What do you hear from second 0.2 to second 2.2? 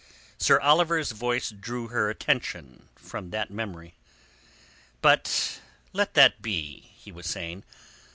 Sir Oliver's voice drew her